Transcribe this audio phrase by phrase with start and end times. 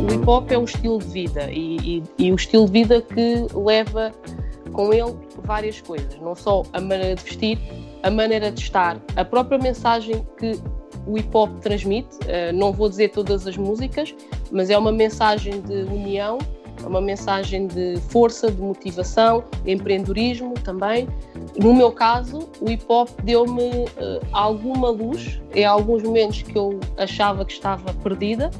[0.00, 3.02] O hip hop é um estilo de vida e, e, e o estilo de vida
[3.02, 4.10] que leva
[4.72, 5.14] com ele
[5.44, 7.58] várias coisas, não só a maneira de vestir,
[8.02, 10.58] a maneira de estar, a própria mensagem que
[11.06, 12.16] o hip hop transmite.
[12.22, 14.14] Uh, não vou dizer todas as músicas,
[14.50, 16.38] mas é uma mensagem de união,
[16.82, 21.06] é uma mensagem de força, de motivação, de empreendedorismo também.
[21.58, 26.80] No meu caso, o hip hop deu-me uh, alguma luz em alguns momentos que eu
[26.96, 28.50] achava que estava perdida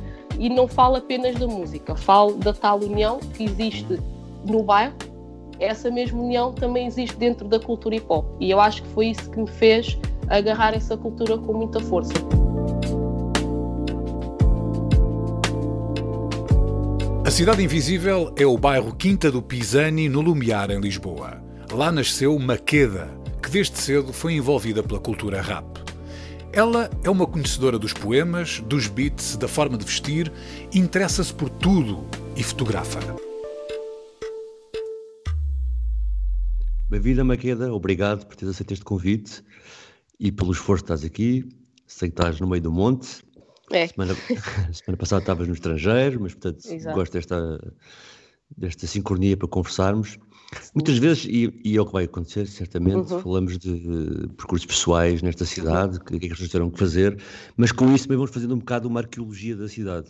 [0.40, 4.00] e não falo apenas da música, falo da tal união que existe
[4.48, 4.94] no bairro.
[5.60, 9.08] Essa mesma união também existe dentro da cultura hip hop e eu acho que foi
[9.08, 12.14] isso que me fez agarrar essa cultura com muita força.
[17.26, 21.42] A Cidade Invisível é o bairro Quinta do Pisani, no Lumiar, em Lisboa.
[21.70, 23.10] Lá nasceu Maqueda,
[23.42, 25.89] que desde cedo foi envolvida pela cultura rap.
[26.52, 30.32] Ela é uma conhecedora dos poemas, dos beats, da forma de vestir,
[30.74, 32.98] interessa-se por tudo e fotografa.
[36.88, 37.72] Bem-vinda, Maqueda.
[37.72, 39.44] Obrigado por teres aceito este convite
[40.18, 41.48] e pelo esforço que estás aqui.
[41.86, 43.22] Sei que estás no meio do monte.
[43.70, 43.86] É.
[43.86, 44.14] Semana,
[44.74, 46.96] semana passada estavas no estrangeiro, mas portanto Exato.
[46.96, 47.74] gosto desta,
[48.56, 50.18] desta sincronia para conversarmos.
[50.74, 53.20] Muitas vezes, e, e é o que vai acontecer, certamente, Uhum.
[53.20, 57.20] falamos de percursos pessoais nesta cidade, o que é que as pessoas terão que fazer,
[57.56, 60.08] mas com isso também vamos fazendo um bocado uma arqueologia da cidade.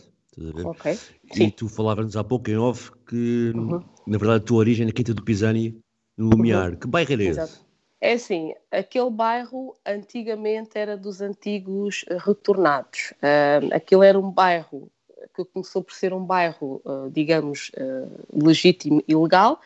[0.64, 0.92] Ok.
[1.34, 1.50] E Sim.
[1.50, 3.82] tu falavas-nos há pouco em off que, Uhum.
[4.06, 5.78] na verdade, a tua origem é na Quinta do Pisani,
[6.16, 6.76] no Lumiar.
[6.76, 7.31] Que bairro era esse?
[7.41, 7.60] Exato.
[8.00, 13.12] É assim, aquele bairro antigamente era dos antigos eh, retornados.
[13.20, 14.91] Ah, aquilo era um bairro
[15.37, 19.60] que começou por ser um bairro, ah, digamos, ah, legítimo e legal.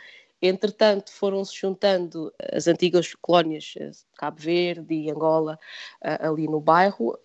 [0.46, 5.58] Entretanto, foram-se juntando as antigas colónias eh, Cabo Verde e Angola
[6.02, 7.18] ah, ali no bairro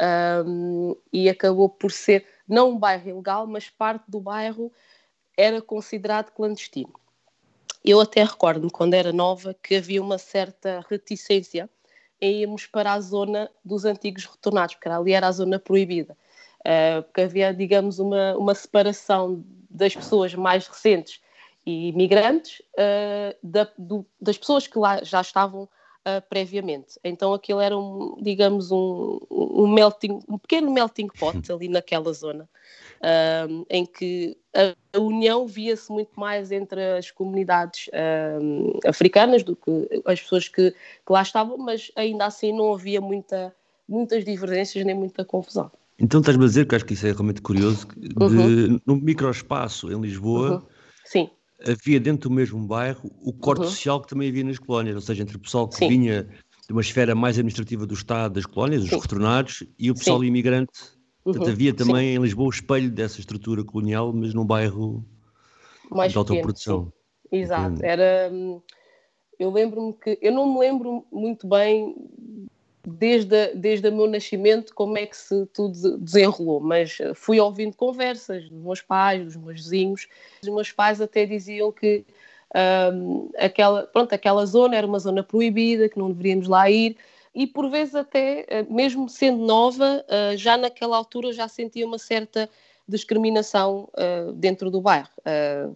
[1.11, 4.71] e acabou por ser não um bairro ilegal, mas parte do bairro
[5.35, 6.93] era considerado clandestino.
[7.83, 11.69] Eu até recordo-me, quando era nova, que havia uma certa reticência
[12.21, 16.17] em irmos para a zona dos antigos retornados, porque ali era a zona proibida.
[17.05, 21.19] Porque havia, digamos, uma, uma separação das pessoas mais recentes
[21.69, 26.99] e migrantes uh, da- do- das pessoas que lá já estavam uh, previamente.
[27.03, 32.49] Então aquilo era, um, digamos, um, um melting, um pequeno melting pot ali naquela zona
[33.49, 37.89] um, em que a, a união via-se muito mais entre as comunidades
[38.41, 42.99] um, africanas do que as pessoas que, que lá estavam, mas ainda assim não havia
[43.01, 43.55] muita,
[43.87, 45.71] muitas divergências nem muita confusão.
[45.97, 48.79] Então estás-me a dizer, que acho que isso é realmente curioso, de, Uhum.
[48.85, 50.61] num microespaço em Lisboa Uhum.
[51.05, 51.29] Sim,
[51.65, 53.71] havia dentro do mesmo bairro o corte Uhum.
[53.71, 55.87] social que também havia nas colónias, ou seja, entre o pessoal que Sim.
[55.87, 58.99] vinha de uma esfera mais administrativa do Estado, das colónias, os Sim.
[59.01, 60.27] retornados, e o pessoal Sim.
[60.27, 60.71] imigrante.
[61.23, 61.53] Portanto, Uhum.
[61.53, 61.75] havia Sim.
[61.77, 65.05] também em Lisboa o espelho dessa estrutura colonial, mas num bairro
[65.91, 66.85] mais de pequeno, autoprodução.
[67.31, 67.37] sim.
[67.37, 68.29] Exato, era.
[68.31, 68.61] hum,
[69.39, 70.17] Eu lembro-me que.
[70.21, 71.95] Eu não me lembro muito bem
[72.85, 77.75] desde, a- desde o meu nascimento como é que se tudo desenrolou, mas fui ouvindo
[77.75, 80.07] conversas dos meus pais, dos meus vizinhos.
[80.41, 82.05] Os meus pais até diziam que
[82.93, 86.97] hum, aquela, pronto, aquela zona era uma zona proibida, que não deveríamos lá ir.
[87.35, 91.99] E por vezes até, eh, mesmo sendo nova, eh, já naquela altura já sentia uma
[91.99, 92.49] certa
[92.87, 95.09] discriminação eh, dentro do bairro,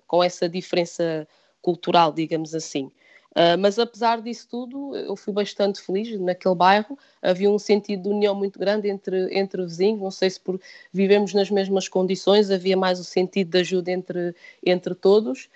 [0.07, 1.27] com essa diferença
[1.61, 2.91] cultural, digamos assim.
[3.35, 6.97] Uh, mas apesar disso tudo, eu fui bastante feliz naquele bairro.
[7.21, 9.99] Havia um sentido de união muito grande entre, entre vizinhos.
[10.01, 10.59] Não sei se por
[10.91, 15.49] vivemos nas mesmas condições, havia mais o sentido de ajuda entre, entre todos.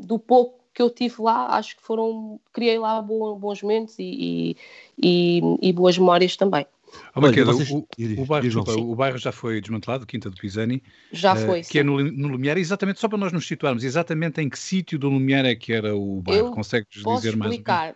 [0.00, 2.40] Do pouco que eu tive lá, acho que foram.
[2.52, 4.56] Criei lá bo- bons momentos e,
[5.02, 6.66] e, e- e boas memórias também.
[7.14, 7.86] Oh, Maqueda, vocês- o,
[8.18, 10.82] o bairro, desculpa, o bairro já foi desmantelado, Quinta do Pisani,
[11.12, 11.60] Já eh, foi.
[11.60, 11.78] que sim.
[11.78, 15.08] é no, no Lumiar, exatamente, só para nós nos situarmos, exatamente em que sítio do
[15.08, 16.50] Lumiar é que era o bairro?
[16.52, 17.50] Consegues Posso dizer mais?
[17.50, 17.54] menos?
[17.56, 17.94] explicar.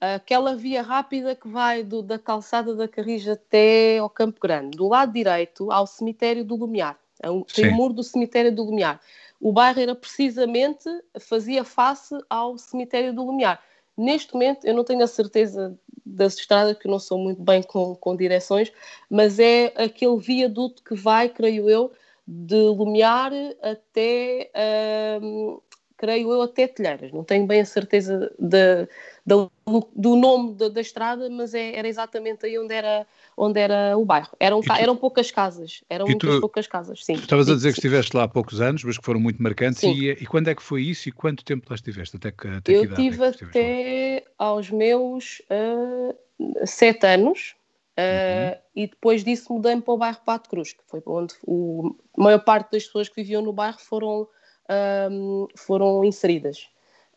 [0.00, 4.76] Aquela via rápida que vai do- da calçada da Carris até ao Campo Grande.
[4.76, 6.98] Do lado direito, ao cemitério do Lumiar.
[7.22, 9.00] É um- Tem o muro do cemitério do Lumiar.
[9.40, 10.84] O bairro era precisamente,
[11.20, 13.62] fazia face ao cemitério do Lumiar.
[13.96, 17.62] Neste momento, eu não tenho a certeza das estradas, que eu não sou muito bem
[17.62, 18.72] com, com direções,
[19.08, 21.92] mas é aquele viaduto que vai, creio eu,
[22.26, 24.50] de Lumiar até,
[25.20, 25.62] uh,
[26.04, 27.10] creio eu, até Telheiras.
[27.10, 28.86] Não tenho bem a certeza de,
[29.24, 29.48] de,
[29.96, 34.04] do nome da, da estrada, mas é, era exatamente aí onde era, onde era o
[34.04, 34.36] bairro.
[34.38, 37.14] Eram, tu, eram poucas casas, eram muitas poucas casas, sim.
[37.14, 39.82] Tu estavas a dizer que estiveste lá há poucos anos, mas que foram muito marcantes.
[39.82, 42.16] E, e, quando é que foi isso e quanto tempo lá estiveste?
[42.16, 44.46] Até que, até eu estive é até lá?
[44.46, 47.56] aos meus uh, sete anos.
[47.96, 48.60] Uh, uhum.
[48.74, 52.40] E depois disso mudei-me para o bairro Pato Cruz, que foi onde o, a maior
[52.40, 54.26] parte das pessoas que viviam no bairro foram,
[55.10, 56.68] um, foram inseridas.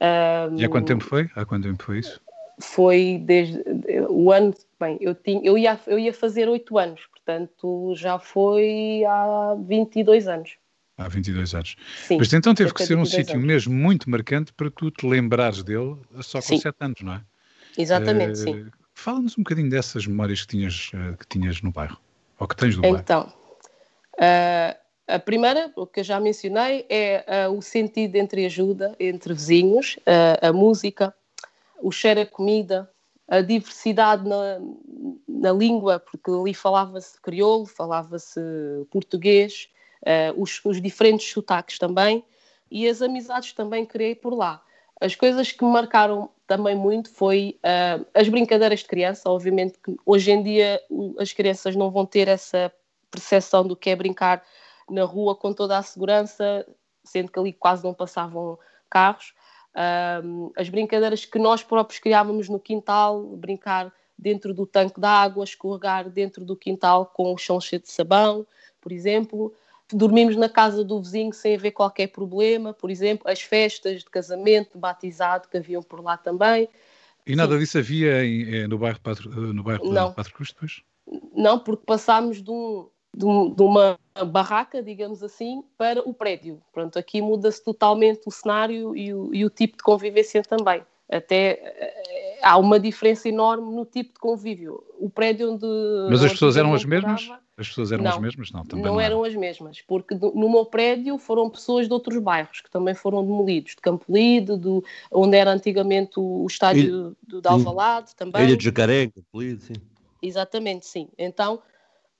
[0.02, 1.30] Um, e há quanto tempo foi?
[1.36, 2.22] Há quanto tempo foi isso?
[2.60, 3.64] Foi desde
[4.10, 4.54] o ano.
[4.80, 10.28] Bem, eu, tinha, eu, ia, eu ia fazer oito anos, portanto já foi há 22
[10.28, 10.52] anos.
[10.98, 11.76] Há 22 anos.
[12.04, 15.62] Sim, Mas então teve que ser um sítio mesmo muito marcante para tu te lembrares
[15.64, 17.22] dele só com 7 anos, não é?
[17.78, 18.66] Exatamente, uh, sim.
[18.96, 22.00] Fala-nos um bocadinho dessas memórias que tinhas, uh, que tinhas no bairro,
[22.40, 22.98] ou que tens do bairro.
[22.98, 23.32] Então,
[24.16, 29.98] uh, a primeira, o que eu já mencionei, é o sentido entre ajuda, entre vizinhos,
[30.42, 31.14] a música,
[31.82, 32.90] o cheiro a comida,
[33.28, 34.60] a diversidade na,
[35.28, 38.40] na língua, porque ali falava-se crioulo, falava-se
[38.90, 39.70] português,
[40.02, 42.24] uh, os, os, diferentes sotaques também,
[42.72, 44.62] e as amizades também criei por lá.
[45.00, 49.30] As coisas que me marcaram também muito foi uh, as brincadeiras de criança.
[49.30, 50.82] Obviamente que hoje em dia
[51.20, 52.72] as crianças não vão ter essa
[53.12, 54.44] percepção do que é brincar
[54.90, 56.66] na rua com toda a segurança,
[57.04, 58.58] sendo que ali quase não passavam
[58.90, 59.34] carros.
[59.74, 65.44] Uh, as brincadeiras que nós próprios criávamos no quintal, brincar dentro do tanque de água,
[65.44, 68.46] escorregar dentro do quintal com o chão cheio de sabão,
[68.82, 69.54] por exemplo
[69.96, 74.74] dormimos na casa do vizinho sem haver qualquer problema, por exemplo, as festas de casamento,
[74.74, 76.68] de batizado que haviam por lá também.
[77.26, 77.60] E nada Sim.
[77.60, 80.14] disso havia em, eh, no bairro, eh, no bairro Não.
[80.14, 80.82] Patro Cruz depois?
[81.34, 86.62] Não, porque passámos de, um, de, um, de, uma barraca, digamos assim, para o prédio.
[86.72, 90.84] Pronto, aqui muda-se totalmente o cenário e o, e o tipo de convivência também.
[91.10, 94.84] Até eh, há uma diferença enorme no tipo de convívio.
[95.00, 95.66] O prédio onde.
[96.10, 97.30] Mas as pessoas eram as mesmas?
[97.58, 98.52] As pessoas eram não, as mesmas?
[98.52, 102.20] Não, também não, não eram as mesmas, porque no meu prédio foram pessoas de outros
[102.20, 107.48] bairros que também foram demolidos, de Campolide, do, onde era antigamente o, estádio do, de
[107.48, 108.44] Alvalade também.
[108.44, 109.74] Ilha de Jacaré, Campolide, sim.
[110.22, 111.08] Exatamente, sim.
[111.18, 111.60] Então,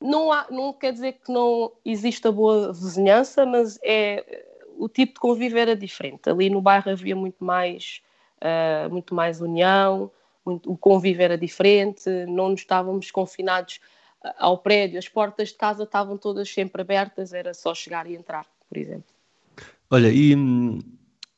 [0.02, 4.46] não, há, não quer dizer que não exista boa vizinhança, mas é,
[4.78, 6.30] o tipo de convívio era diferente.
[6.30, 8.02] Ali no bairro havia muito mais,
[8.38, 10.12] uh, muito mais união,
[10.46, 13.80] muito, o convívio era diferente, não nos estávamos confinados
[14.38, 18.46] ao prédio, as portas de casa estavam todas sempre abertas, era só chegar e entrar,
[18.68, 19.06] por exemplo.
[19.90, 20.36] Olha, e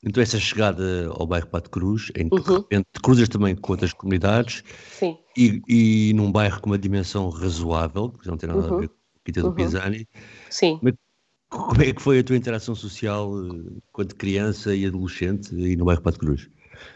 [0.04, 2.42] então essa chegada ao bairro Pato Cruz, em que uhum.
[2.42, 5.18] de repente cruzas também com outras comunidades Sim.
[5.38, 8.78] E, e num bairro com uma dimensão razoável, que não tem nada uhum.
[8.78, 9.56] a ver com a Quinta do uhum.
[9.56, 10.08] Pisani.
[10.50, 10.80] Sim.
[10.82, 10.94] Mas
[11.50, 15.86] como é que foi a tua interação social eh, quando criança e adolescente aí no
[15.86, 16.50] bairro Pato Cruz?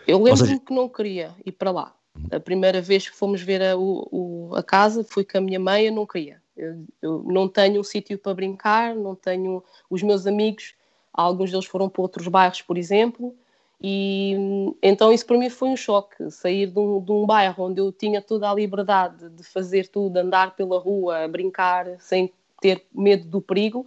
[0.07, 0.59] Eu lembro-me seja...
[0.59, 1.95] que não queria ir para lá.
[2.31, 5.87] A primeira vez que fomos ver a, o, a casa foi com a minha mãe,
[5.87, 6.41] eu não queria.
[6.55, 9.63] Eu, eu não tenho um sítio para brincar, não tenho.
[9.89, 10.75] Os meus amigos,
[11.13, 13.35] alguns deles foram para outros bairros, por exemplo,
[13.81, 14.35] e
[14.81, 16.31] então isso para mim foi um choque.
[16.31, 20.17] Sair de um, de um bairro onde eu tinha toda a liberdade de fazer tudo,
[20.17, 23.85] andar pela rua, brincar, sem ter medo do perigo,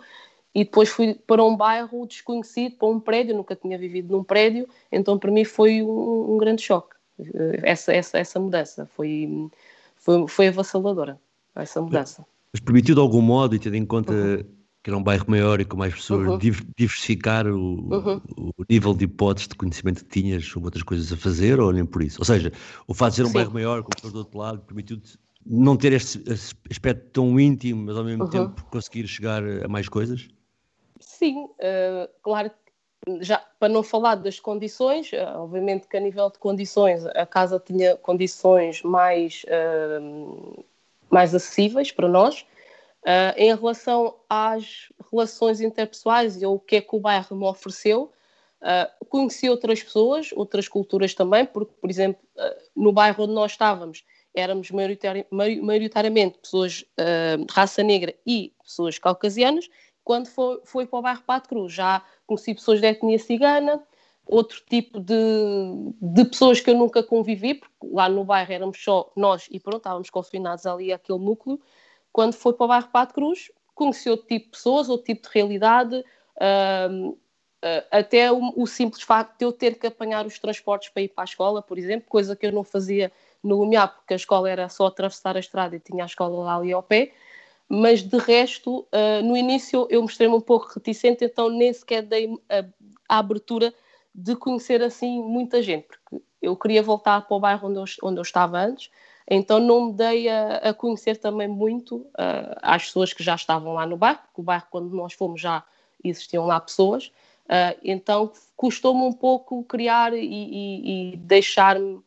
[0.54, 4.68] e depois fui para um bairro desconhecido, para um prédio, nunca tinha vivido num prédio,
[4.92, 6.96] então para mim foi um, um grande choque
[7.62, 9.48] essa, essa, essa mudança foi,
[9.96, 11.18] foi, foi avassaladora,
[11.54, 12.26] essa mudança.
[12.52, 14.44] Mas permitiu de algum modo, e tendo em conta uhum.
[14.86, 16.38] Que era um bairro maior e com mais pessoas, uhum.
[16.38, 18.20] diversificar o, uhum.
[18.36, 21.84] o, nível de hipóteses de conhecimento que tinhas sobre outras coisas a fazer, ou nem
[21.84, 22.20] por isso?
[22.20, 22.52] Ou seja,
[22.86, 23.32] o fato de ser um Sim.
[23.32, 26.22] bairro maior, com pessoas do outro lado, permitiu-te não ter este,
[26.70, 28.30] aspecto tão íntimo, mas ao mesmo uhum.
[28.30, 30.28] tempo conseguir chegar a mais coisas?
[31.00, 36.30] Sim, uh, claro que já para não falar das condições, eh, obviamente que a nível
[36.30, 40.64] de condições a casa tinha condições mais, uh,
[41.10, 42.46] mais acessíveis para nós.
[43.06, 48.10] Uh, em relação às relações interpessoais e o que é que o bairro me ofereceu,
[48.60, 52.20] uh, conheci outras pessoas, outras culturas também, porque, por exemplo,
[52.74, 59.70] no bairro onde nós estávamos, éramos maioritari maioritariamente pessoas de raça negra e pessoas caucasianas,
[60.04, 61.72] quando foi, foi para o bairro Pato Cruz.
[61.72, 63.82] Já conheci pessoas de etnia cigana,
[64.26, 65.14] outro tipo de,
[66.00, 69.78] de pessoas que eu nunca convivi, porque lá no bairro éramos só nós e pronto,
[69.78, 71.60] estávamos confinados ali àquele núcleo.
[72.16, 75.34] Quando foi para o bairro Pato Cruz, conheci outro tipo de pessoas, outro tipo de
[75.34, 76.02] realidade,
[76.38, 77.18] uh,
[77.90, 81.24] até o, o, simples facto de eu ter que apanhar os transportes para ir para
[81.24, 83.12] a escola, por exemplo, coisa que eu não fazia
[83.44, 86.56] no Lumiar, porque a escola era só atravessar a estrada e tinha a escola lá
[86.56, 87.12] ali ao pé.
[87.68, 92.34] mas de resto, uh, no início eu mostrei-me um pouco reticente, então nem sequer dei
[92.48, 92.64] a,
[93.10, 93.74] a, abertura
[94.14, 98.18] de conhecer assim muita gente, porque eu queria voltar para o bairro onde eu, onde
[98.18, 98.90] eu estava antes,
[99.28, 103.74] então não me dei a, a conhecer também muito uh, às pessoas que já estavam
[103.74, 105.64] lá no bairro, porque o bairro, quando nós fomos, já
[106.04, 107.06] existiam lá pessoas,
[107.46, 112.00] uh, então custou-me um pouco criar e, e, e deixar-me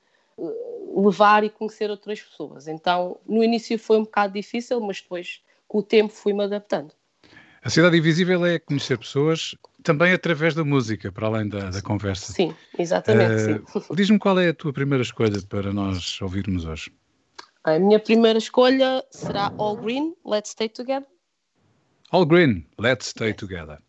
[0.95, 2.67] levar e conhecer outras pessoas.
[2.67, 6.93] Então, no início foi um bocado difícil, mas depois, com o tempo, fui-me adaptando.
[7.61, 12.31] A Cidade Invisível é conhecer pessoas também através da música, para além da, da conversa.
[12.31, 13.61] Sim, exatamente.
[13.75, 16.91] Uh, Diz-me qual é a tua primeira escolha para nós ouvirmos hoje.
[17.69, 21.05] A minha primeira escolha será All Green, Let's Stay Together.
[22.11, 23.79] All Green, Let's Stay Together.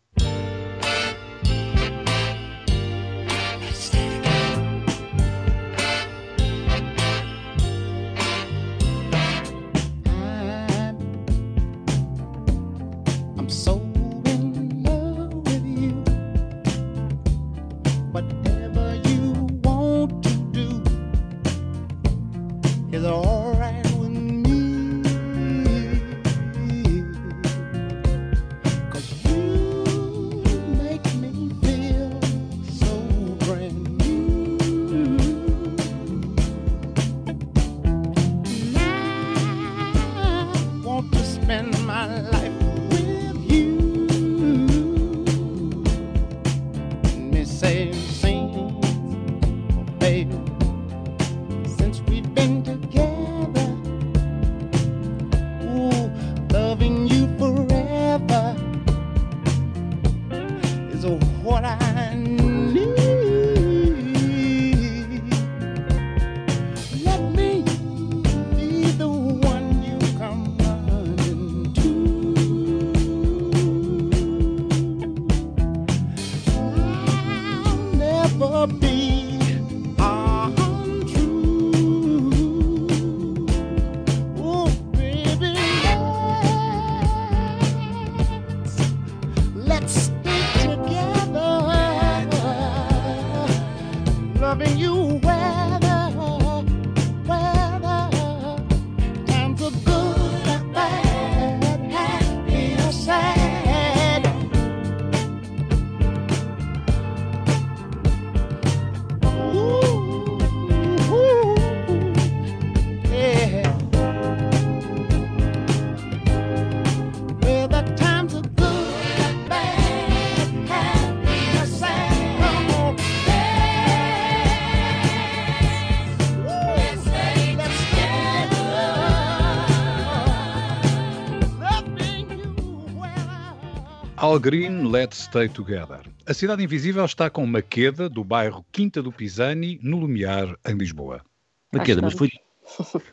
[134.31, 136.09] All Green, Let's Stay Together.
[136.25, 141.21] A Cidade Invisível está com Maqueda, do bairro Quinta do Pisani, no Lumiar, em Lisboa.
[141.69, 142.29] Maqueda, mas foi,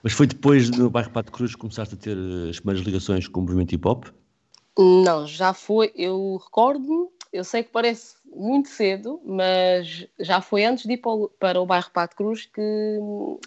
[0.01, 3.27] mas foi depois do bairro Pato Cruz que começaste a ter eh, as primeiras ligações
[3.27, 4.05] com o movimento hip hop?
[4.79, 5.91] Não, já foi.
[5.97, 11.03] Eu recordo-me, eu sei que parece muito cedo, mas já foi antes de ir
[11.41, 13.01] para o, bairro Pato Cruz que,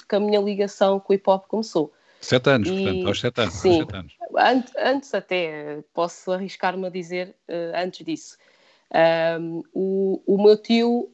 [0.09, 1.93] que a minha ligação com o hip hop começou.
[2.21, 3.53] Sete anos, e, portanto, aos sete anos.
[3.55, 4.13] Sim, sete anos.
[4.37, 8.37] Antes, antes, até, posso arriscar-me a dizer uh, antes disso.
[9.39, 11.09] Um, o, o, meu tio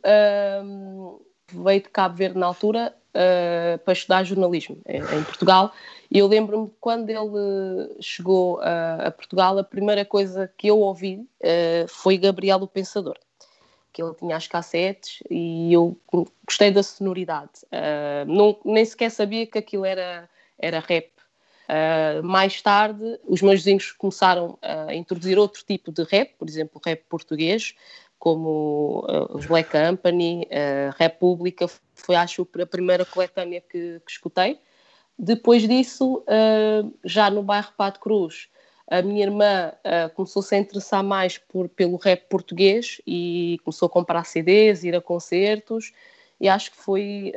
[0.63, 1.19] um,
[1.51, 5.71] veio de Cabo Verde na altura uh, para estudar jornalismo em, em Portugal
[6.09, 11.17] e eu lembro-me quando ele chegou a, a, Portugal, a primeira coisa que eu ouvi
[11.17, 13.15] uh, foi Gabriel o Pensador
[13.93, 15.97] que ele tinha as cassetes e eu
[16.45, 17.63] gostei da sonoridade.
[17.65, 21.11] Uh, não, nem sequer sabia que aquilo era era rap.
[21.67, 26.81] Uh, mais tarde, os meus vizinhos começaram a introduzir outro tipo de rap, por exemplo,
[26.83, 27.75] rap português,
[28.17, 34.59] como uh, os Black Company, uh, República, foi acho a primeira coletânea que, que escutei.
[35.19, 36.23] Depois disso,
[37.03, 38.49] já no bairro Pato Cruz,
[38.87, 39.71] a minha irmã
[40.13, 45.01] começou-se a interessar mais por, pelo rap português e começou a comprar CDs, ir a
[45.01, 45.91] concertos
[46.39, 47.33] e acho que foi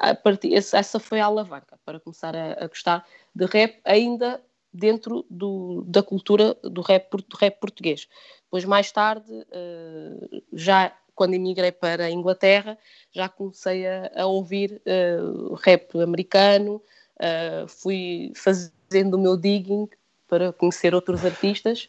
[0.00, 4.40] a partir, essa foi a alavanca para começar a, a gostar de rap ainda
[4.72, 8.08] dentro do, da cultura do rap, do rap português.
[8.44, 12.78] Depois, mais tarde, uh, já quando emigrei para a Inglaterra,
[13.10, 16.80] já comecei a, a ouvir uh, rap americano,
[17.16, 19.88] uh, fui fazendo o meu digging
[20.28, 21.88] para conhecer outros artistas,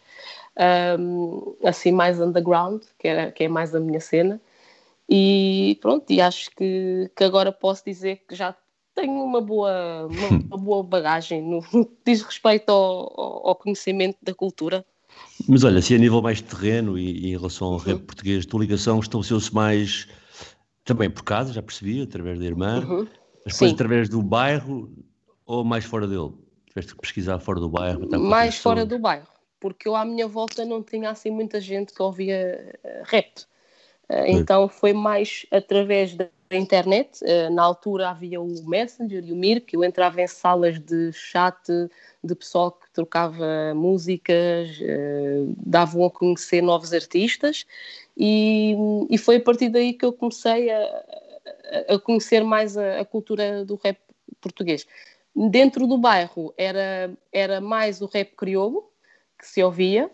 [0.98, 4.42] um, assim mais underground, que, era, que é mais a minha cena.
[5.10, 8.56] E pronto, e acho que, que agora posso dizer que já
[8.94, 14.34] tenho uma boa, uma, uma boa bagagem no que diz respeito ao, ao, conhecimento da
[14.34, 14.86] cultura.
[15.48, 17.80] Mas olha, se a nível mais terreno e, e em relação ao uhum.
[17.80, 20.08] rap português, tua ligação estabeleceu-se mais
[20.84, 23.08] também por casa, já percebi, através da irmã, uhum.
[23.46, 23.74] mas depois Sim.
[23.74, 24.92] através do bairro
[25.46, 26.32] ou mais fora dele?
[26.68, 28.08] Tiveste que pesquisar fora do bairro?
[28.20, 29.28] Mais fora do bairro,
[29.60, 33.42] porque eu à minha volta não tinha assim muita gente que ouvia uh, rap.
[34.10, 37.22] Uh, então foi mais através da internet.
[37.24, 41.12] Uh, na altura havia o Messenger e o Mir, que eu entrava em salas de
[41.14, 41.58] chat
[42.24, 44.78] de pessoal que trocava músicas,
[45.58, 47.66] davam a conhecer novos artistas
[48.18, 48.76] e,
[49.10, 51.06] e foi a partir daí que eu comecei a,
[51.88, 53.98] a conhecer mais a, a, cultura do rap
[54.42, 54.86] português.
[55.34, 58.92] Dentro do bairro era, era mais o rap crioulo
[59.38, 60.12] que se ouvia,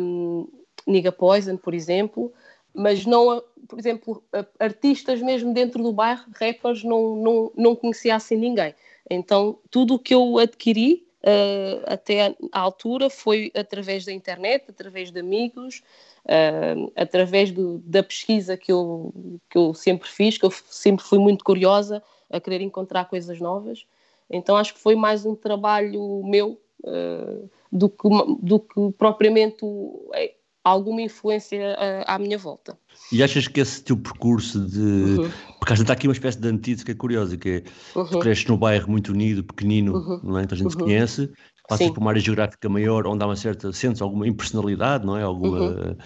[0.00, 0.46] um,
[0.86, 2.32] Niga Poison, por exemplo,
[2.76, 4.22] mas não, por exemplo,
[4.58, 8.74] artistas mesmo dentro do bairro, rappers, não, não, não conhecia assim ninguém.
[9.10, 15.10] Então, tudo o que eu adquiri uh, até à altura foi através da internet, através
[15.10, 15.82] de amigos,
[16.24, 19.12] uh, através do, da pesquisa que eu,
[19.48, 23.86] que eu sempre fiz, que eu sempre fui muito curiosa a querer encontrar coisas novas.
[24.28, 28.08] Então acho que foi mais um trabalho meu uh, do, que,
[28.40, 29.64] do que propriamente
[30.12, 30.34] é,
[30.66, 32.76] alguma influência à, à minha volta.
[33.12, 34.80] E achas que esse teu percurso de.
[34.80, 35.30] Uhum.
[35.60, 38.06] Porque está aqui uma espécie de antítese que é curiosa, que é uhum.
[38.06, 40.20] tu cresces num bairro muito unido, pequenino, uhum.
[40.24, 40.42] não é?
[40.42, 40.84] Então a gente se uhum.
[40.84, 41.30] conhece,
[41.68, 45.22] passas por uma área geográfica maior onde há uma certa, sentes alguma impersonalidade, não é?
[45.22, 45.96] Alguma uhum.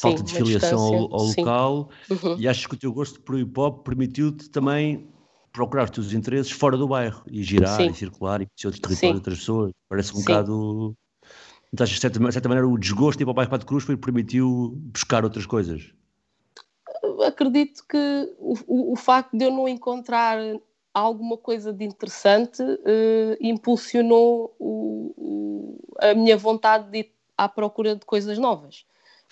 [0.00, 2.36] falta Sim, de filiação ao, ao local uhum.
[2.38, 5.08] e achas que o teu gosto por hip hop permitiu-te também
[5.52, 7.90] procurar os teus interesses fora do bairro e girar Sim.
[7.90, 9.72] e circular e conhecer outros territórios, outras pessoas.
[9.88, 10.22] Parece um Sim.
[10.22, 10.96] bocado.
[11.72, 13.84] Então, de certa, de certa maneira, o desgosto de ir para o bairro Pato Cruz
[13.84, 15.92] foi permitiu buscar outras coisas.
[17.26, 20.38] Acredito que o, o, facto de eu não encontrar
[20.92, 28.04] alguma coisa de interessante uh, impulsionou o, a minha vontade de ir à procura de
[28.04, 28.84] coisas novas.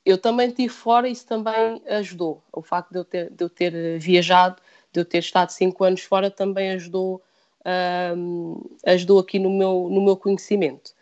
[0.04, 2.42] Eu também estive fora e isso também ajudou.
[2.52, 5.82] O facto de eu ter, de eu ter eh, viajado, de eu ter estado cinco
[5.82, 7.20] anos fora, também ajudou,
[8.86, 10.94] ajudou aqui no meu, no meu conhecimento.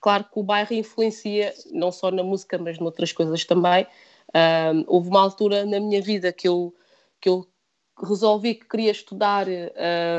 [0.00, 3.86] Claro que o bairro influencia não só na música, mas noutras coisas também.
[4.86, 6.74] Houve uma altura na minha vida que eu,
[7.20, 7.46] que eu
[8.00, 9.46] resolvi que queria estudar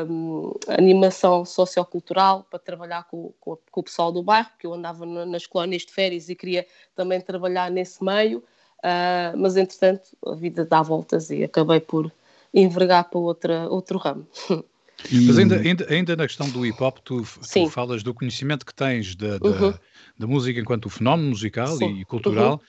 [0.10, 5.06] um, animação sociocultural para trabalhar com, com, com, o pessoal do bairro, porque eu andava
[5.06, 10.66] nas colónias de férias e queria também trabalhar nesse meio, uh, mas entretanto a vida
[10.66, 12.12] dá voltas e acabei por
[12.54, 14.28] envergar para outra, outro ramo.
[15.12, 18.74] Mas ainda, ainda, ainda na questão do hip hop, tu, tu falas do conhecimento que
[18.74, 19.74] tens da, da, uhum.
[20.18, 22.00] da música enquanto fenómeno musical Sim.
[22.00, 22.60] e cultural, uhum.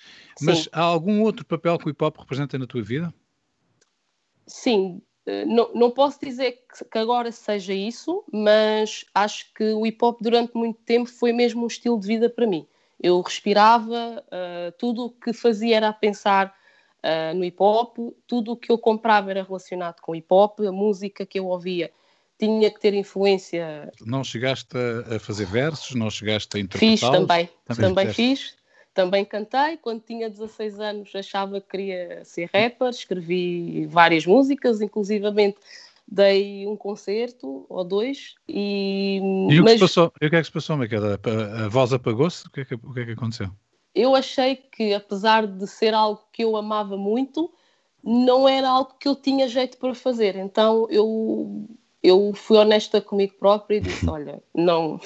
[0.41, 0.69] mas Sim.
[0.73, 3.15] há algum outro papel que o hip hop representa na tua vida?
[4.47, 9.99] sim, eh, não, não posso dizer que, agora seja isso, mas acho que o hip
[10.03, 12.67] hop durante muito tempo foi mesmo um estilo de vida para mim.
[13.03, 16.55] Eu respirava, uh, tudo o que fazia era pensar
[17.03, 20.73] uh, no hip hop, tudo o que eu comprava era relacionado com hip hop, a
[20.73, 21.91] música que eu ouvia
[22.39, 23.91] tinha que ter influência.
[24.01, 24.77] Não chegaste
[25.15, 26.91] a fazer versos, não chegaste a interpretar?
[26.91, 28.55] Fiz também, também, também fiz.
[28.93, 35.59] Também cantei, quando tinha 16 anos achava que queria ser rapper, escrevi várias músicas, inclusivamente
[36.07, 39.19] dei um concerto ou dois e...
[39.51, 39.73] E o que, Mas...
[39.73, 40.07] se passou?
[40.07, 41.21] O que é que se passou, Maqueda?
[41.65, 42.47] A voz apagou-se?
[42.47, 43.51] O, é o que é que aconteceu?
[43.93, 47.53] Eu achei que, apesar de ser algo que eu amava muito,
[48.03, 50.37] não era algo que eu tinha jeito para fazer.
[50.37, 51.69] Então eu
[52.05, 55.01] eu fui honesta comigo própria e disse: Olha, não,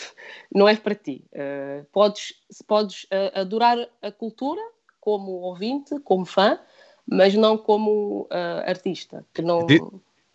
[0.52, 1.24] não é para ti.
[1.32, 2.34] Uh, podes
[2.66, 4.61] podes uh, adorar a cultura
[5.00, 6.58] como ouvinte, como fã,
[7.06, 9.24] mas não como uh, artista.
[9.32, 9.64] Que não...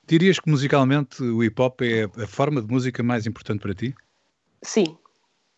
[0.07, 3.93] Dirias que musicalmente o hip hop é a forma de música mais importante para ti?
[4.61, 4.97] Sim.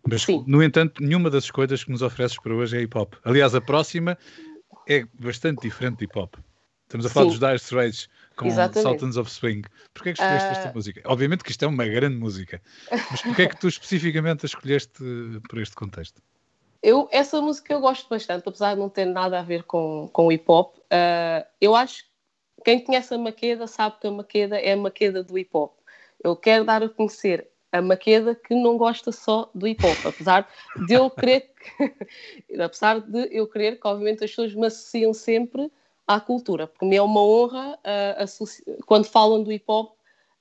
[0.08, 0.44] Mas, Sim.
[0.48, 3.14] no entanto, nenhuma das coisas que nos ofereces para hoje é hip hop.
[3.24, 4.18] Aliás, a próxima
[4.88, 6.36] é bastante diferente de hip hop.
[6.84, 7.32] Estamos a falar Sim.
[7.32, 8.82] dos Dire Straits com Exatamente.
[8.82, 9.64] Sultans of Swing.
[9.94, 10.52] Porquê é que escolheste uh...
[10.52, 10.74] esta ah.
[10.74, 11.02] música?
[11.06, 12.62] Obviamente que isto é uma grande música,
[13.12, 15.04] mas porquê é que tu especificamente a escolheste
[15.50, 16.22] por este contexto?
[16.82, 20.32] Eu, essa música eu gosto bastante, apesar de não ter nada a ver com, com
[20.32, 20.78] hip hop.
[20.78, 22.10] Uh, eu acho que
[22.64, 25.74] quem conhece a Maqueda sabe que a Maqueda é a Maqueda do hip hop.
[26.24, 30.48] Eu quero dar a conhecer a Maqueda que não gosta só do hip hop, apesar
[30.88, 35.72] de eu querer que, apesar de eu querer que obviamente as pessoas me associam sempre
[36.08, 36.68] à cultura.
[36.68, 39.94] Porque me é uma honra, uh, quando falam do hip hop,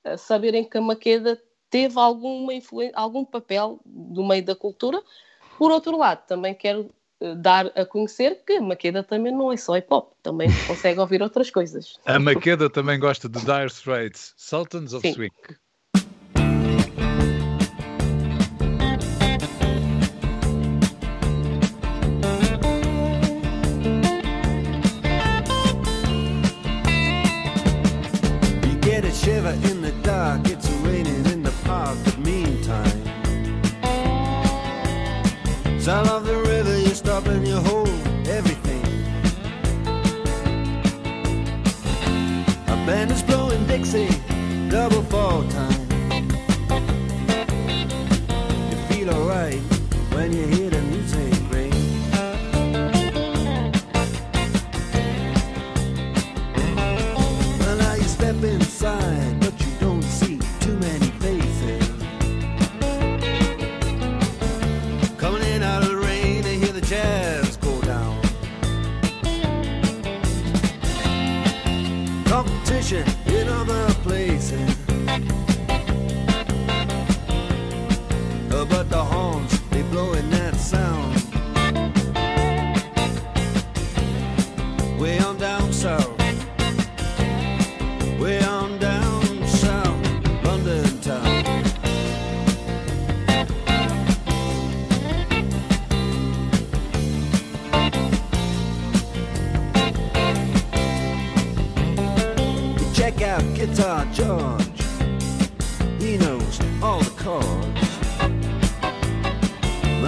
[0.05, 2.53] uh, saberem que a Maqueda teve alguma
[2.93, 5.01] algum papel do meio da cultura.
[5.57, 9.57] Por outro lado, também quero eh, dar a conhecer que a Maqueda também não é
[9.57, 11.97] só hip hop, também consegue ouvir outras coisas.
[12.05, 15.13] A Maqueda também gosta de Dire Straits, Sultans of Sim.
[15.13, 15.31] Swing.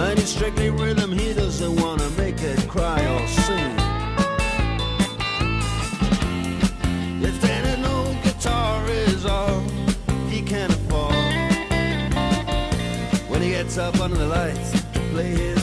[0.08, 3.76] And it's strictly rhythm, he doesn't wanna make it cry or sing.
[8.22, 9.60] Guitar is all
[10.30, 11.12] he can afford,
[13.28, 15.57] when he gets up under the lights to play his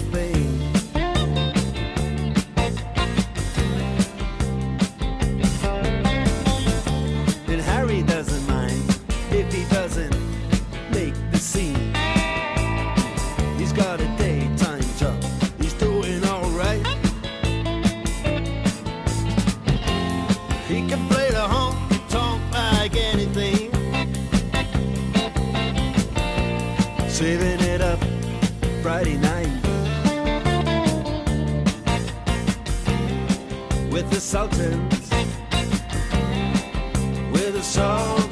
[37.31, 38.24] with a song.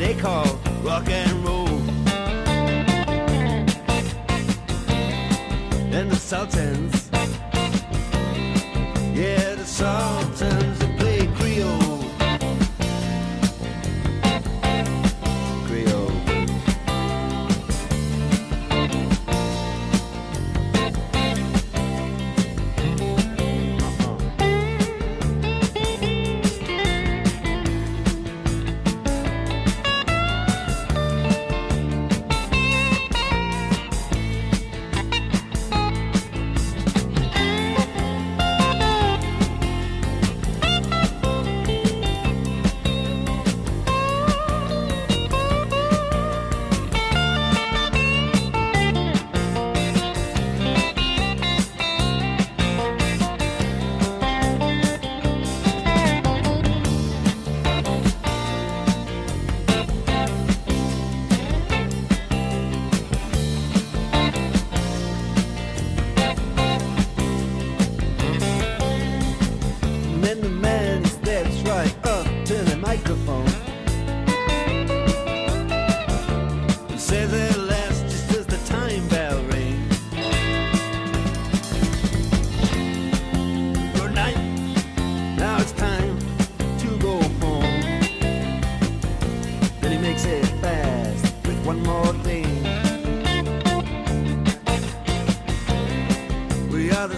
[0.00, 0.46] they call
[0.82, 1.68] rock and roll.
[5.92, 6.99] And the Sultans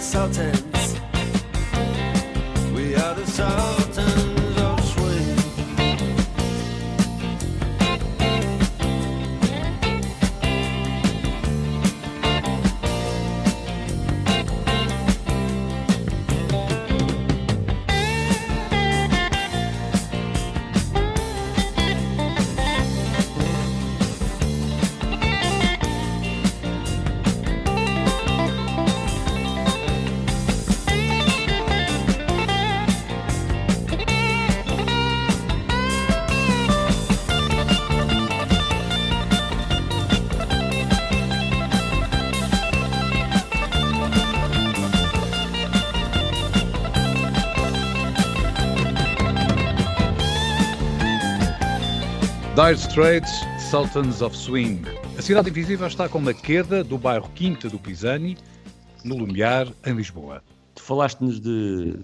[0.03, 0.62] insulted.
[55.17, 58.37] A Cidade Invisível está com uma queda do bairro Quinta do Pisani,
[59.03, 60.45] no Lumiar, em Lisboa.
[60.75, 61.99] Tu falaste-nos de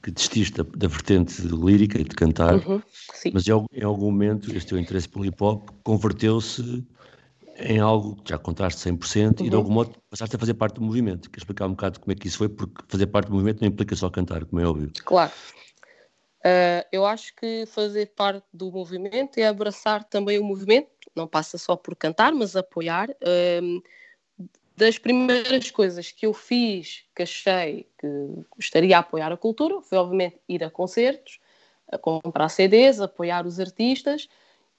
[0.00, 2.80] que desististe da, da, vertente lírica e de cantar, uhum,
[3.34, 6.86] mas em, em, algum momento este teu interesse pelo hip-hop converteu-se
[7.58, 9.46] em algo que já contaste 100% uhum.
[9.46, 11.28] e de algum modo passaste a fazer parte do movimento.
[11.28, 12.48] Queres explicar um bocado como é que isso foi?
[12.48, 14.92] Porque fazer parte do movimento não implica só cantar, como é óbvio.
[15.04, 15.32] Claro.
[16.40, 21.58] Uh, eu acho que fazer parte do movimento é abraçar também o movimento, não passa
[21.58, 23.10] só por cantar, mas apoiar.
[23.10, 23.82] Uh,
[24.74, 28.06] das primeiras coisas que eu fiz, que achei que
[28.56, 31.38] gostaria de apoiar a cultura, foi obviamente ir a concertos,
[31.92, 34.26] a comprar CDs, apoiar os artistas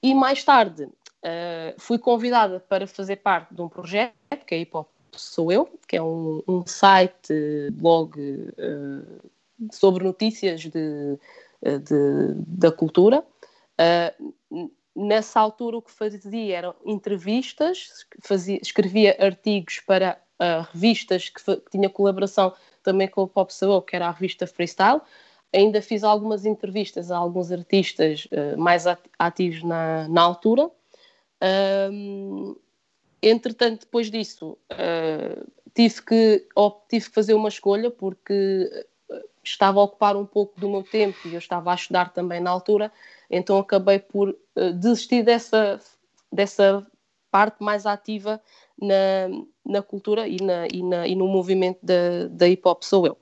[0.02, 4.16] e mais tarde uh, fui convidada para fazer parte de um projeto
[4.48, 7.34] que é Hip Hop Sou Eu, que é um, um site,
[7.74, 8.18] blog
[9.72, 11.20] sobre notícias de
[11.80, 13.24] de, da cultura.
[13.80, 21.44] Uh, nessa altura o que fazia eram entrevistas, fazia, escrevia artigos para uh, revistas que,
[21.44, 25.02] que, tinha colaboração também com o Pop Soul, que era a revista Freestyle.
[25.54, 28.86] Ainda fiz algumas entrevistas a alguns artistas uh, mais
[29.20, 30.70] ativos na, na altura.
[33.22, 34.58] entretanto, depois disso,
[35.74, 36.48] tive, que,
[36.90, 38.88] tive que fazer uma escolha, porque
[39.44, 42.50] estava a ocupar um pouco do meu tempo e eu estava a estudar também na
[42.50, 42.92] altura,
[43.30, 45.80] então acabei por uh, desistir dessa,
[46.32, 46.86] dessa
[47.32, 48.42] parte mais ativa
[48.80, 49.30] na,
[49.66, 53.18] na cultura e, na, e, na, e no movimento da, da hip hop sou eu.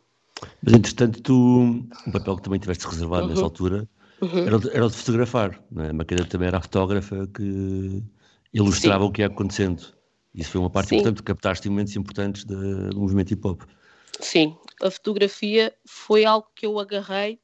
[0.63, 3.29] Mas entretanto, tu, um papel que também tiveste reservado uhum.
[3.29, 3.87] nessa altura
[4.21, 4.47] uhum.
[4.47, 5.89] era, o, era o de fotografar, não é?
[5.89, 8.03] a Maqueda também era a fotógrafa que
[8.53, 9.09] ilustrava Sim.
[9.09, 9.83] o que ia acontecendo.
[10.33, 10.97] Isso foi uma parte Sim.
[10.97, 13.61] importante, captaste momentos importantes do movimento hip hop.
[14.19, 17.39] Sim, a fotografia foi algo que eu agarrei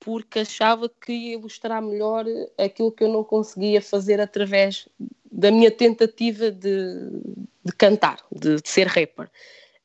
[0.00, 2.24] porque achava que ia ilustrar melhor
[2.56, 4.88] aquilo que eu não conseguia fazer através
[5.30, 7.10] da minha tentativa de,
[7.64, 9.30] de cantar, de, de, ser rapper.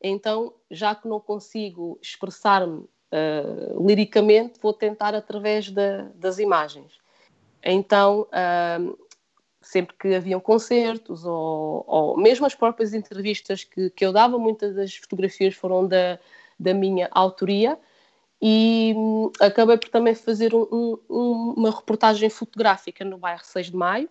[0.02, 6.94] Então, já que não consigo expressar-me uh, liricamente, vou tentar através da, das imagens.
[7.64, 8.98] Então, uh,
[9.62, 14.76] sempre que haviam concertos ou, ou, mesmo as próprias entrevistas que, que eu dava, muitas
[14.76, 16.20] das fotografias foram da,
[16.64, 17.78] da minha autoria
[18.42, 23.76] e hum, acabei por também fazer um, um, uma reportagem fotográfica no bairro 6 de
[23.76, 24.10] Maio,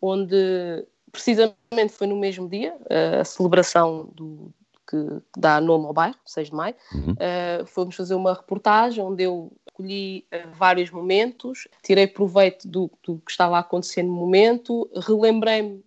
[0.00, 2.76] onde precisamente foi no mesmo dia
[3.20, 4.52] a celebração do,
[4.88, 6.74] que, dá nome ao bairro, 6 de Maio.
[6.94, 7.12] Uhum.
[7.12, 13.18] Uh, fomos fazer uma reportagem onde eu colhi uh, vários momentos, tirei proveito do, do,
[13.18, 15.84] que estava a acontecer no momento, relembrei-me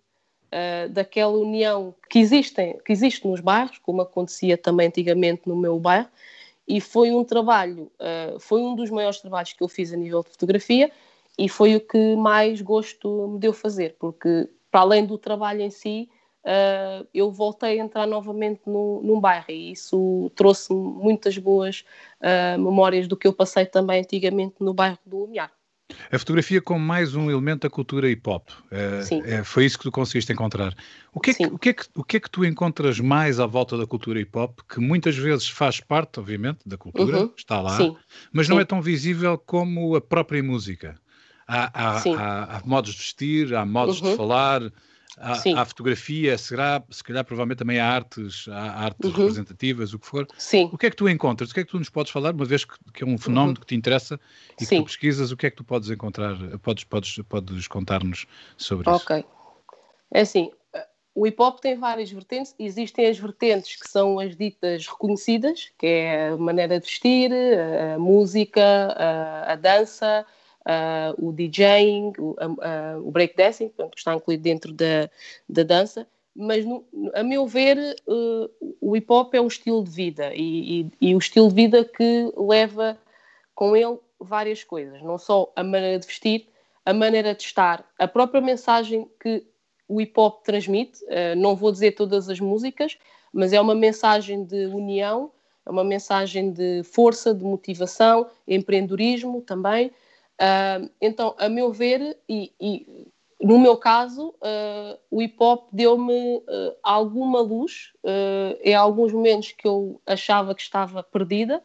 [0.52, 5.78] uh, daquela união que, existem, que existe nos bairros, como acontecia também antigamente no meu
[5.78, 6.08] bairro,
[6.66, 10.22] e foi um trabalho, uh, foi um dos maiores trabalhos que eu fiz a nível
[10.22, 10.90] de fotografia
[11.38, 15.70] e foi o que mais gosto me deu fazer, porque para além do trabalho em
[15.70, 16.08] si,
[16.44, 21.84] uh, eu voltei a entrar novamente no, num bairro e isso trouxe-me muitas boas
[22.58, 25.50] memórias do que eu passei também antigamente no bairro do Lumiar.
[26.10, 28.48] A fotografia como mais um elemento da cultura hip hop.
[28.70, 30.74] É, é, foi isso que tu conseguiste encontrar.
[31.12, 33.40] O que, é que, o, que é que, o que é que tu encontras mais
[33.40, 37.32] à volta da cultura hip hop, que muitas vezes faz parte, obviamente, da cultura, uhum.
[37.36, 37.96] está lá, Sim.
[38.32, 38.62] mas não Sim.
[38.62, 40.98] é tão visível como a própria música?
[41.46, 44.10] Há, há, há, há modos de vestir, há modos uhum.
[44.10, 44.62] de falar,
[45.18, 49.16] Há, há, fotografia, será, se calhar provavelmente também há artes, há artes uhum.
[49.16, 50.26] representativas, o que for.
[50.38, 50.70] Sim.
[50.72, 51.50] O que é que tu encontras?
[51.50, 53.50] O que é que tu nos podes falar, uma vez que, que é um fenómeno
[53.50, 53.60] uhum.
[53.60, 54.20] que te interessa
[54.60, 54.76] e Sim.
[54.76, 58.90] que tu pesquisas, o que é que tu podes encontrar, podes, podes, podes contar-nos sobre
[58.90, 59.02] isso?
[59.02, 59.24] Ok.
[60.12, 60.50] É assim,
[61.14, 65.86] o hip hop tem várias vertentes, existem as vertentes que são as ditas reconhecidas, que
[65.86, 70.24] é a maneira de vestir, a música, a, a dança,
[70.66, 75.08] uh, o DJing, o, uh, o breakdancing, que está incluído dentro da,
[75.48, 79.90] da dança, mas no, a meu ver uh, o hip hop é um estilo de
[79.90, 82.96] vida e, e, e, o estilo de vida que leva
[83.54, 86.46] com ele várias coisas, não só a maneira de vestir,
[86.84, 89.44] a maneira de estar, a própria mensagem que
[89.88, 92.96] o hip hop transmite, uh, não vou dizer todas as músicas,
[93.32, 95.30] mas é uma mensagem de união,
[95.66, 99.90] é uma mensagem de força, de motivação, empreendedorismo também,
[101.00, 103.06] Então, a meu ver, e, e
[103.40, 107.92] no meu caso, uh, o hip hop deu-me uh, alguma luz
[108.62, 111.62] em alguns momentos que eu achava que estava perdida.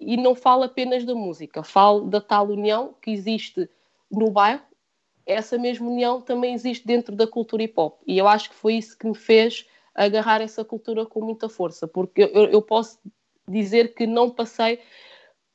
[0.00, 3.68] e não falo apenas da música, falo da tal união que existe
[4.10, 4.62] no bairro.
[5.26, 8.00] Essa mesma união também existe dentro da cultura hip hop.
[8.06, 11.86] E eu acho que foi isso que me fez agarrar essa cultura com muita força,
[11.86, 12.98] porque eu, eu posso
[13.46, 14.80] dizer que não passei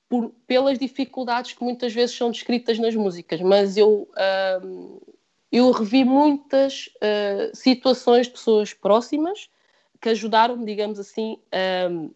[0.10, 5.13] por, pelas dificuldades que muitas vezes são descritas nas músicas, mas eu, uh,
[5.52, 9.50] eu revi muitas uh, situações de pessoas próximas
[10.02, 12.13] que ajudaram-me, digamos assim, uh,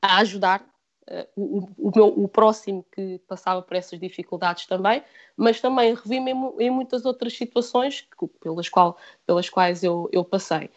[0.00, 0.66] a ajudar
[1.36, 5.02] o, o, meu, o próximo que passava por essas dificuldades também,
[5.36, 10.24] mas também revi-me em, em, muitas outras situações que, pelas, qual, pelas quais eu, eu
[10.24, 10.70] passei.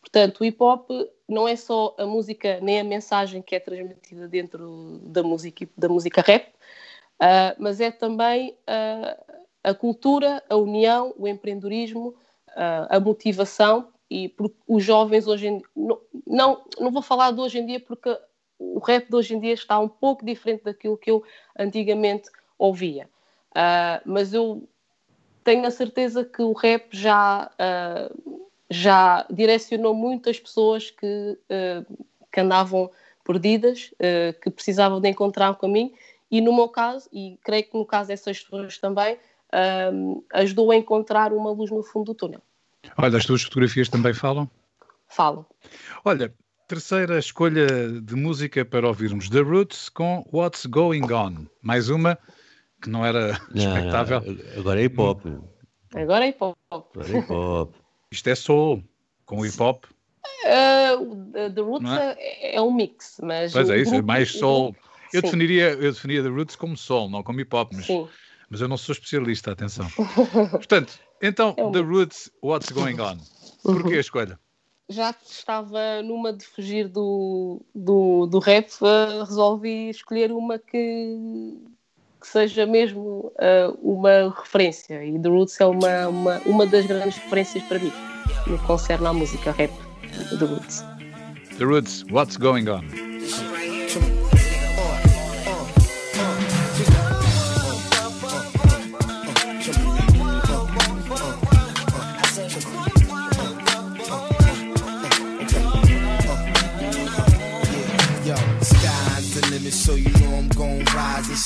[0.00, 0.90] Portanto, o hip hop
[1.28, 5.88] não é só a música nem a mensagem que é transmitida dentro da música, da
[5.88, 12.08] música rap, uh, mas é também uh, a cultura, a união, o empreendedorismo,
[12.50, 14.34] uh, a motivação e
[14.68, 18.16] os jovens hoje em não, não, não vou falar de hoje em dia porque
[18.58, 21.24] o rap de hoje em dia está um pouco diferente daquilo que eu
[21.58, 23.08] antigamente ouvia.
[24.04, 24.68] mas eu
[25.42, 27.50] tenho a certeza que o rap já
[28.70, 32.90] já direcionou muitas pessoas que, uh, que andavam
[33.24, 35.92] perdidas, uh, que precisavam de encontrar um caminho,
[36.30, 40.76] e no meu caso, e creio que no caso dessas pessoas também, uh, ajudou a
[40.76, 42.42] encontrar uma luz no fundo do túnel.
[42.98, 44.50] Olha, as tuas fotografias também falam?
[45.08, 45.46] Falam.
[46.04, 46.34] Olha,
[46.68, 47.66] terceira escolha
[48.00, 51.46] de música para ouvirmos The Roots com What's Going On.
[51.62, 52.18] Mais uma
[52.82, 54.20] que não era expectável.
[54.20, 55.20] Não, agora é hip hop.
[55.94, 56.56] Agora é hip hop.
[56.72, 57.83] Agora é hip hop.
[58.14, 58.84] Isto é soul,
[59.26, 59.86] com hip hop.
[60.44, 62.16] Uh, the Roots é?
[62.16, 62.56] é?
[62.56, 62.62] é?
[62.62, 63.52] um mix, mas.
[63.52, 64.74] Pois é, isso, é mais soul.
[65.12, 67.88] Eu definiria, eu definiria The Roots como soul, não como hip hop, mas,
[68.48, 69.88] mas eu não sou especialista, atenção.
[70.52, 71.72] Portanto, então, é um...
[71.72, 73.18] The Roots, What's Going On?
[73.64, 74.38] Porquê a escolha?
[74.88, 81.58] Já que estava numa de fugir do, do, do rap, uh, resolvi escolher uma que,
[82.24, 85.04] que seja mesmo uh, uma referência.
[85.04, 87.92] E The Roots é uma, uma, uma das grandes referências para mim
[88.46, 89.72] no que concerne à música rap
[90.38, 90.84] The Roots.
[91.58, 93.13] The Roots, What's Going On?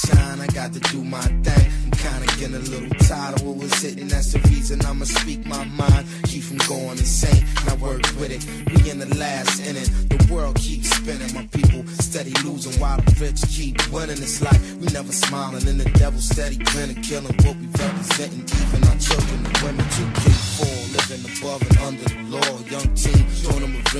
[0.06, 0.40] Shine.
[0.40, 1.66] I got to do my thing.
[1.84, 4.08] I'm kinda getting a little tired of what was hitting.
[4.08, 6.06] That's the reason I'ma speak my mind.
[6.24, 7.44] Keep from going insane.
[7.60, 8.42] And I work with it.
[8.70, 9.88] We in the last inning.
[10.08, 11.32] The world keeps spinning.
[11.34, 14.18] My people steady losing while the rich keep winning.
[14.18, 18.44] It's like we never smiling and the devil steady grinning, killing what we representing.
[18.44, 22.52] Even our children and women too keep full, living above and under the law.
[22.68, 23.17] Young team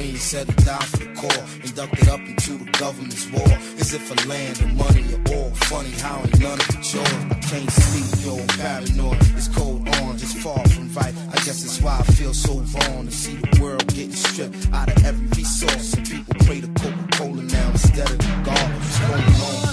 [0.03, 1.45] the said he died for the core.
[1.65, 3.49] Inducted up into the government's war.
[3.79, 5.51] Is it for land and money or all?
[5.71, 7.15] Funny how ain't none of it yours.
[7.31, 9.19] I can't sleep, yo, I'm paranoid.
[9.37, 11.15] It's cold on, just far from right.
[11.31, 14.89] I guess that's why I feel so wrong to see the world getting stripped out
[14.89, 15.95] of every resource.
[15.95, 18.69] And people pray to Coca-Cola now instead of the God.
[18.75, 19.69] What's going on?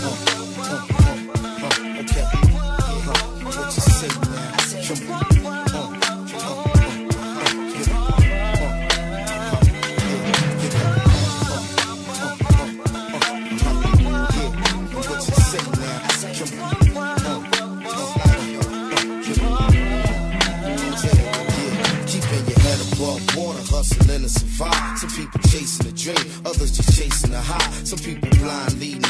[2.02, 2.26] Okay.
[3.46, 5.35] What you say now?
[26.95, 27.71] chasing the high.
[27.84, 29.01] Some people blind leading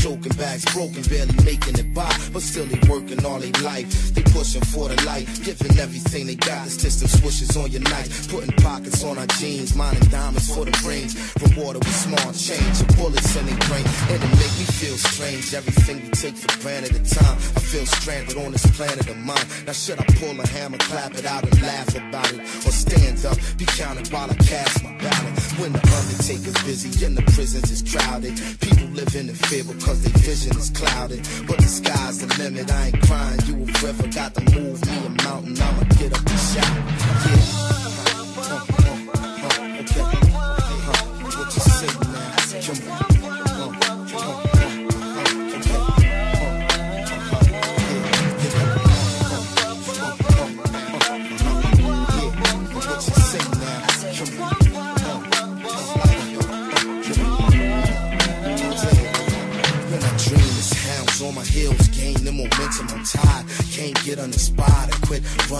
[0.00, 2.10] choking bags broken, barely making it by.
[2.32, 4.14] But still they working all their life.
[4.14, 6.64] They pushing for the light, giving everything they got.
[6.64, 10.72] The system swishes on your night, putting pockets on our jeans, mining diamonds for the
[10.82, 11.14] brains.
[11.40, 13.84] Rewarded with small change, and bullets in their brain.
[14.10, 15.54] And it make me feel strange.
[15.54, 17.36] Everything we take for granted at time.
[17.56, 19.46] I feel stranded on this planet of mine.
[19.66, 22.40] Now should I pull a hammer, clap it out, and laugh about it?
[22.66, 25.34] Or stand up, be counted while I cast my ballot?
[25.60, 30.02] When the undertaker's busy and the prisons is crowded, people live in the fear because
[30.02, 31.26] their vision is clouded.
[31.46, 33.40] But the sky's the limit, I ain't crying.
[33.46, 35.60] You a river, got to move me a mountain.
[35.60, 35.89] I'ma get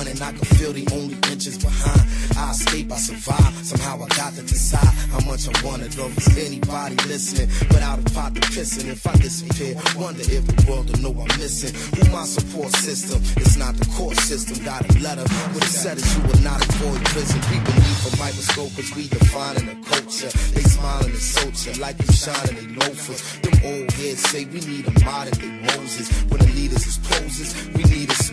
[0.01, 2.01] running, I can feel the only inches behind.
[2.37, 6.29] I escape, I survive, somehow I got to decide how much I it, or is
[6.39, 7.49] anybody listening?
[7.69, 11.29] Without a pot to pissing, if I disappear, wonder if the world will know I'm
[11.39, 11.75] missing.
[11.97, 13.21] Who my support system?
[13.37, 16.61] It's not the court system, got a letter, but it said that you will not
[16.65, 17.41] avoid prison.
[17.51, 20.33] We beneath a microscope, cause we defining the culture.
[20.55, 23.21] They smiling and soldier like you shining they loafers.
[23.45, 26.09] Them old heads say we need a modern day Moses.
[26.31, 28.30] When the leaders is poses, we need soldiers.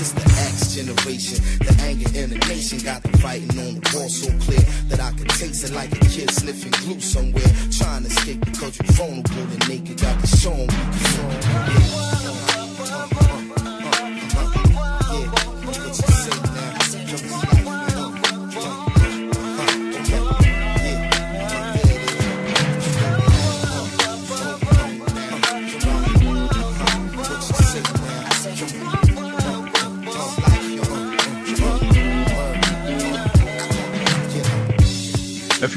[0.00, 1.42] It's the X generation.
[1.58, 5.10] The anger in the nation got the fighting on the wall so clear that I
[5.10, 7.50] can taste it like a kid sniffing glue somewhere.
[7.72, 10.00] Trying to escape because you're vulnerable and naked.
[10.00, 10.54] Got to show.
[10.54, 12.17] Yeah.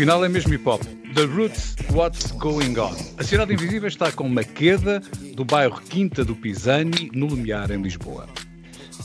[0.02, 0.82] Afinal é mesmo hip hop.
[1.14, 2.92] The Roots, What's Going On.
[3.20, 5.00] A Cidade Invisível está com Maqueda,
[5.36, 8.28] do bairro Quinta do Pisani, no Lumiar, em Lisboa.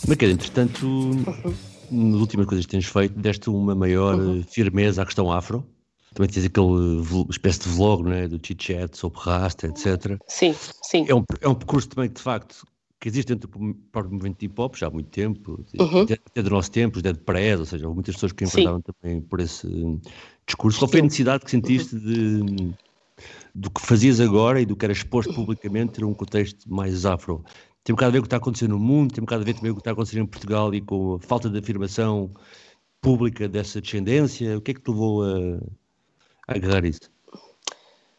[0.08, 1.10] Maqueda, entretanto,
[1.90, 4.42] nas últimas coisas que tens feito, deste uma maior uhum.
[4.42, 5.66] firmeza à questão afro.
[6.14, 10.18] Também tens aquele espécie de vlog né, do chit-chat sobre rasta, etc.
[10.26, 11.04] Sim, sim.
[11.10, 12.64] É um, é um percurso também que, de facto,
[12.98, 16.02] que existe dentro do próprio movimento de hip hop já há muito tempo, uhum.
[16.04, 19.20] até do nosso tempo, até de pré ou seja, houve muitas pessoas que enfrentaram também
[19.20, 19.66] por esse
[20.46, 20.78] discurso.
[20.78, 22.74] Qual foi a necessidade que sentiste de,
[23.54, 27.44] do que fazias agora e do que era exposto publicamente ter um contexto mais afro?
[27.82, 29.42] Tem um bocado a ver com o que está acontecendo no mundo, tem um bocado
[29.42, 31.58] a ver também com o que está acontecendo em Portugal e com a falta de
[31.58, 32.30] afirmação
[33.00, 34.56] pública dessa descendência.
[34.58, 35.36] O que é que te levou a,
[36.48, 37.10] a agarrar isso?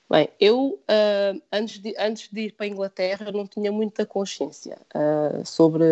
[0.10, 4.78] Bem, eu uh, antes, de, antes de ir para a Inglaterra não tinha muita consciência
[4.96, 5.84] uh, sobre,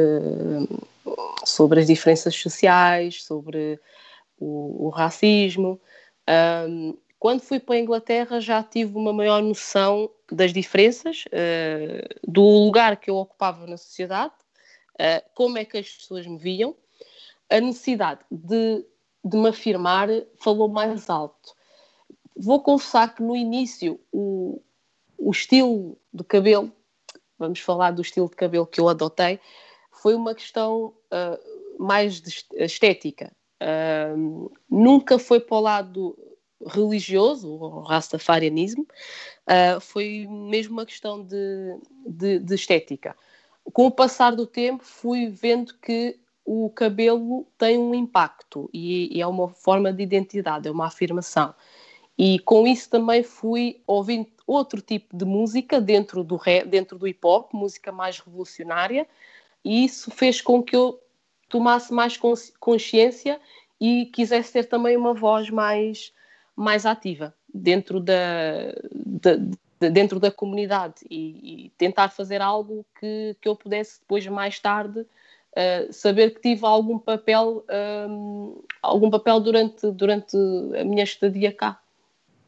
[1.44, 3.78] sobre as diferenças sociais, sobre
[4.40, 5.82] o, o racismo.
[6.28, 12.42] Um, quando fui para a Inglaterra já tive uma maior noção das diferenças, uh, do
[12.42, 14.34] lugar que eu ocupava na sociedade,
[14.94, 16.76] uh, como é que as pessoas me viam,
[17.50, 18.86] a necessidade de,
[19.24, 20.10] de me afirmar
[20.40, 21.56] falou mais alto.
[22.36, 24.62] Vou confessar que no início o,
[25.18, 26.72] o estilo de cabelo,
[27.38, 29.40] vamos falar do estilo de cabelo que eu adotei,
[29.92, 32.22] foi uma questão uh, mais
[32.54, 33.32] estética.
[34.70, 36.18] Nunca foi para o lado
[36.66, 38.88] religioso, o rastafarianismo,
[39.48, 43.16] uh, foi mesmo uma questão de, de, de, estética.
[43.74, 49.22] Com o passar do tempo, fui vendo que o cabelo tem um impacto e, e
[49.22, 51.54] é uma forma de identidade, é uma afirmação.
[52.18, 57.20] E com isso também fui ouvindo outro tipo de música dentro do, dentro do hip
[57.24, 59.08] hop, música mais revolucionária,
[59.64, 61.00] e isso fez com que eu
[61.50, 62.20] tomasse mais
[62.60, 63.40] consciência
[63.80, 66.12] e quisesse ter também uma voz mais,
[66.56, 73.36] mais ativa dentro da, da, de, dentro da comunidade e, e, tentar fazer algo que,
[73.42, 77.66] que eu pudesse depois, mais tarde, uh, saber que tive algum papel,
[78.10, 80.36] um, algum papel durante, durante
[80.80, 81.80] a minha estadia cá.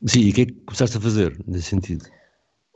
[0.05, 2.05] Sim, e o que é que começaste a fazer nesse sentido?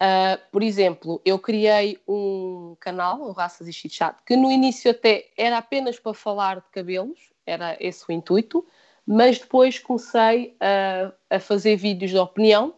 [0.01, 4.89] Uh, por exemplo, eu criei um canal, o Raças e Chit Chat, que no início
[4.89, 8.65] até era apenas para falar de cabelos, era esse o intuito,
[9.05, 12.73] mas depois comecei a, a fazer vídeos de opinião,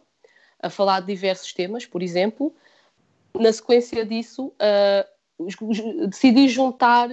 [0.60, 2.54] a falar de diversos temas, por exemplo.
[3.34, 7.08] Na sequência disso, uh, decidi juntar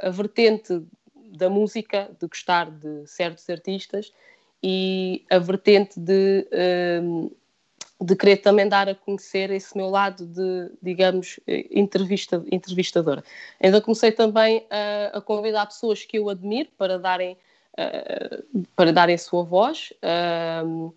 [0.00, 0.82] a vertente
[1.14, 4.12] da música, de gostar de certos artistas,
[4.60, 7.36] e a vertente de uh,
[8.00, 11.40] de querer também dar a conhecer esse meu lado de, digamos,
[11.70, 13.24] entrevista, entrevistadora.
[13.60, 17.36] Então comecei também a, a convidar pessoas que eu admiro para darem,
[17.76, 20.94] uh, para darem a sua voz uh,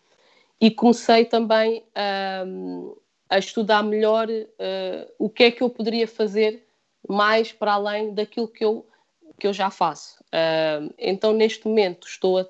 [0.59, 4.27] e comecei também uh, a estudar melhor
[5.17, 6.67] o que é que eu poderia fazer
[7.07, 8.85] mais para além daquilo que eu,
[9.39, 10.21] que eu já faço.
[10.97, 12.45] então neste momento estou a,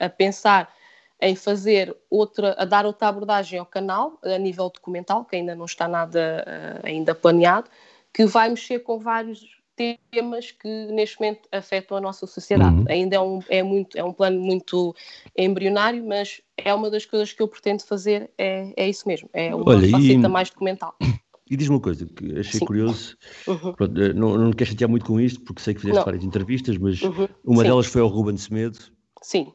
[0.00, 0.74] a pensar
[1.20, 5.64] em fazer outra, a dar outra abordagem ao canal, a nível documental, que ainda não
[5.64, 7.68] está nada uh, ainda planeado,
[8.12, 9.40] que vai mexer com vários
[9.76, 12.76] temas que neste momento afetam a nossa sociedade.
[12.76, 12.84] Uhum.
[12.88, 14.94] Ainda é um, é, muito, é um plano muito
[15.36, 19.54] embrionário, mas é uma das coisas que eu pretendo fazer, é, é isso mesmo, é
[19.54, 20.28] uma Olha, faceta e...
[20.28, 20.94] mais documental.
[21.50, 22.64] E diz-me uma coisa que achei Sim.
[22.64, 23.74] curioso, uhum.
[23.74, 26.04] Pronto, eh, não, não quero chatear muito com isto, porque sei que fizeste não.
[26.06, 27.28] várias entrevistas, mas uhum.
[27.44, 27.68] uma Sim.
[27.68, 28.78] delas foi ao Ruben Semedo.
[29.20, 29.52] Sim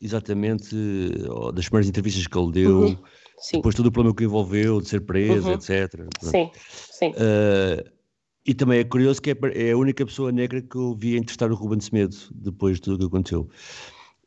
[0.00, 0.74] exatamente
[1.54, 2.96] das primeiras entrevistas que ele deu, uhum.
[3.52, 5.54] depois todo o problema que envolveu, de ser preso, uhum.
[5.54, 6.06] etc.
[6.22, 6.50] Sim,
[6.90, 7.10] sim.
[7.10, 7.90] Uh,
[8.46, 11.50] e também é curioso que é, é a única pessoa negra que eu vi entrevistar
[11.52, 13.48] o Ruben Semedo depois de tudo o que aconteceu.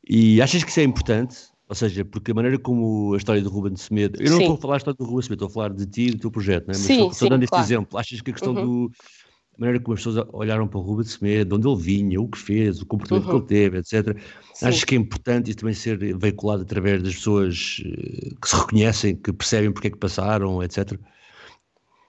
[0.07, 1.37] E achas que isso é importante?
[1.67, 4.21] Ou seja, porque a maneira como a história do Ruben Semedo.
[4.21, 4.43] Eu não sim.
[4.43, 6.19] estou a falar a história do Ruben Semedo, estou a falar de ti e do
[6.19, 6.77] teu projeto, não é?
[6.77, 7.63] Mas sim, estou, sim, dando claro.
[7.63, 7.97] este exemplo.
[7.97, 8.87] Achas que a questão uhum.
[8.87, 8.91] do.
[9.55, 12.27] A maneira como as pessoas olharam para o Ruben Semedo, de onde ele vinha, o
[12.27, 13.29] que fez, o comportamento uhum.
[13.29, 14.17] que ele teve, etc.
[14.53, 14.65] Sim.
[14.65, 19.15] Acho que é importante isso também ser veiculado através das pessoas eh, que se reconhecem,
[19.15, 20.97] que percebem porque é que passaram, etc.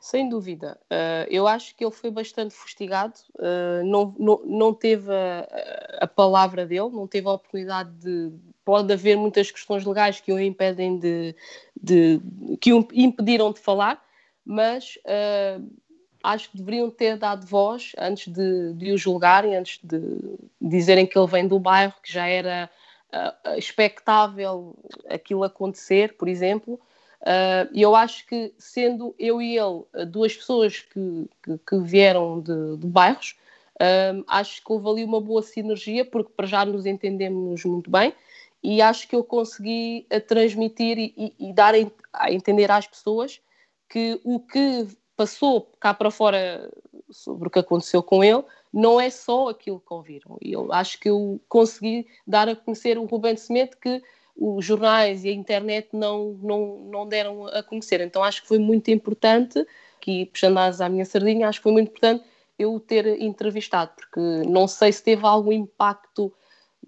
[0.05, 0.79] Sem dúvida.
[0.85, 5.49] Uh, eu acho que ele foi bastante fustigado, uh, não, não, não teve a,
[6.03, 8.31] a, palavra dele, não teve a oportunidade de.
[8.67, 11.35] Pode haver muitas questões legais que o impedem de.
[11.83, 12.21] de
[12.61, 14.05] que o impediram de falar,
[14.45, 15.67] mas uh,
[16.25, 20.01] acho que deveriam ter dado voz antes de, de o julgarem, antes de
[20.61, 22.71] dizerem que ele vem do bairro, que já era
[23.57, 24.75] expectável
[25.09, 26.81] aquilo acontecer, por exemplo.
[27.25, 31.79] Uh, e eu acho que, sendo eu e ele ah, duas pessoas que, que, que
[31.79, 33.35] vieram de, de bairros,
[33.81, 38.13] uh, acho que houve ali uma boa sinergia, porque para já nos entendemos muito bem,
[38.63, 41.75] e acho que eu consegui transmitir e, e, e dar
[42.13, 43.41] a entender às pessoas
[43.89, 44.87] que o que
[45.17, 46.71] passou cá para fora
[47.11, 48.43] sobre o que aconteceu com ele
[48.73, 50.37] não é só aquilo que ouviram.
[50.43, 54.03] Eu acho que eu consegui dar a conhecer o Rubén Semedo que
[54.37, 58.01] os jornais e a internet não, não, não deram a conhecer.
[58.01, 59.65] Então acho que foi muito importante,
[59.97, 62.25] aqui puxando à minha sardinha, acho que foi muito importante
[62.59, 66.33] eu ter entrevistado, porque não sei se teve algum impacto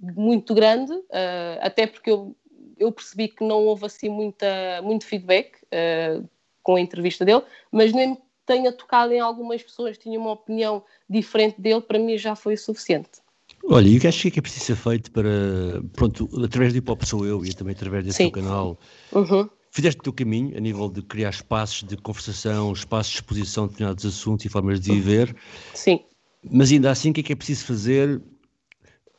[0.00, 2.36] muito grande, uh, até porque eu,
[2.76, 6.28] eu percebi que não houve assim muita, muito feedback uh,
[6.66, 11.60] com a entrevista dele, mas nem tenha tocado em algumas pessoas, tinha uma opinião diferente
[11.60, 13.20] dele, para mim já foi suficiente.
[13.68, 15.30] Olha, e o que acho que é preciso ser feito para,
[15.92, 18.30] pronto, através do Hip Hop Sou Eu e também através desse Sim.
[18.30, 18.76] teu canal,
[19.12, 19.48] uhum.
[19.70, 23.74] fizeste o teu caminho a nível de criar espaços de conversação, espaços de exposição de
[23.74, 25.36] determinados assuntos e formas de viver.
[25.72, 26.00] Sim.
[26.50, 28.20] Mas ainda assim, o que é que é preciso fazer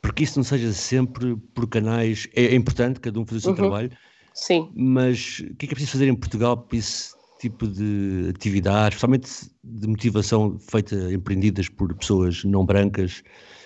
[0.02, 2.28] porque isso não seja sempre por canais.
[2.34, 3.56] É, é importante cada um fazer o seu uhum.
[3.56, 3.90] trabalho.
[4.34, 4.70] Sim.
[4.74, 8.96] Mas o que é que é preciso fazer em Portugal para esse tipo de atividades,
[8.96, 9.30] especialmente
[9.62, 13.22] de motivação feita, empreendidas por pessoas não brancas?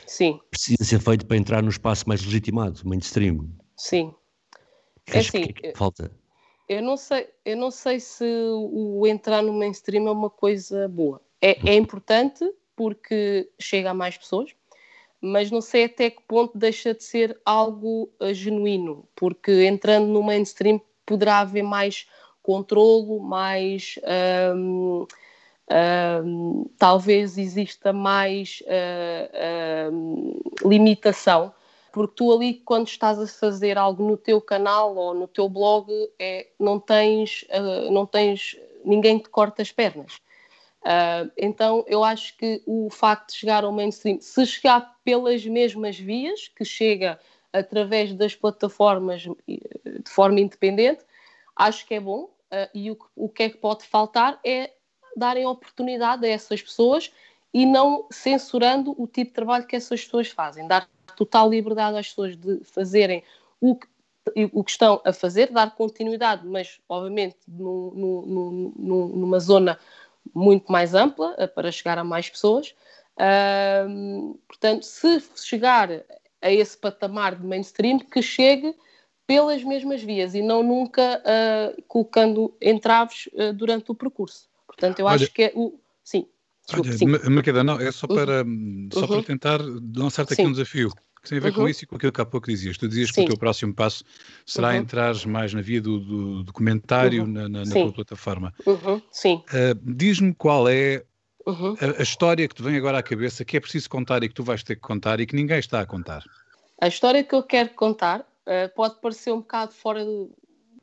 [0.06, 0.38] Sim.
[0.50, 3.48] precisa ser feito para entrar no espaço mais legitimado, mainstream.
[3.76, 4.14] Sim.
[5.06, 6.10] É assim, que é que falta?
[6.68, 11.20] Eu não sei, eu não sei se o entrar no mainstream é uma coisa boa.
[11.40, 12.44] É, é importante
[12.76, 14.54] porque chega a mais pessoas,
[15.20, 20.22] mas não sei até que ponto deixa de ser algo uh, genuíno, porque entrando no
[20.22, 22.06] mainstream poderá haver mais
[22.42, 23.98] controlo, mais
[24.54, 25.06] um,
[25.72, 31.54] Uh, talvez exista mais uh, uh, limitação,
[31.92, 35.90] porque tu ali, quando estás a fazer algo no teu canal ou no teu blog,
[36.18, 40.18] é, não, tens, ah, não tens ninguém te corta as pernas.
[41.36, 46.48] então, eu acho que o facto de chegar ao mainstream, se chegar pelas mesmas vias,
[46.48, 47.20] que chega
[47.52, 51.04] através das plataformas de forma independente,
[51.56, 52.30] acho que é bom.
[52.74, 54.72] e o, o que é que pode faltar é
[55.16, 57.12] darem oportunidade a essas pessoas
[57.52, 62.08] e não censurando o tipo de trabalho que essas pessoas fazem, dar total liberdade às
[62.08, 63.22] pessoas de fazerem
[63.60, 63.86] o que,
[64.52, 69.78] o que estão a fazer, dar continuidade, mas obviamente no, no, no, numa zona
[70.34, 72.74] muito mais ampla eh, para chegar a mais pessoas.
[73.18, 75.90] Uh, portanto, se chegar
[76.40, 78.74] a esse patamar de mainstream, que chegue
[79.26, 84.48] pelas mesmas vias e não nunca uh, colocando entraves uh, durante o percurso.
[84.66, 85.78] Portanto, eu Olha, acho que é o.
[86.02, 86.26] Sim.
[86.72, 87.06] Olha, sim.
[87.64, 88.16] Não, é só uhum.
[88.16, 88.88] para, uhum.
[88.92, 89.60] só para tentar
[89.96, 90.90] lançar-te aqui um desafio
[91.22, 91.54] que tem a ver uhum.
[91.54, 92.76] com isso e com aquilo que há pouco dizias.
[92.76, 93.14] Tu dizias Sim.
[93.14, 94.04] que o teu próximo passo
[94.44, 94.76] será uhum.
[94.76, 97.28] entrar mais na via do, do documentário uhum.
[97.28, 98.52] na, na, na tua plataforma.
[98.66, 99.00] Uhum.
[99.10, 99.42] Sim.
[99.48, 101.04] Uh, Diz-me qual é
[101.46, 101.76] uhum.
[101.80, 104.34] a, a, história que te vem agora à cabeça que é preciso contar e que
[104.34, 106.24] tu vais ter que contar e que ninguém está a contar.
[106.80, 110.30] A história que eu quero contar uh, pode parecer um bocado fora do,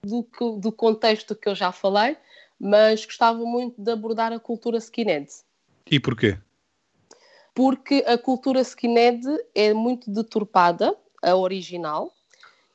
[0.04, 2.18] do, do contexto que eu já falei,
[2.60, 5.30] mas gostava muito de abordar a cultura skinhead.
[5.90, 6.38] E porquê?
[7.54, 12.14] Porque a cultura skinhead é muito deturpada, a original,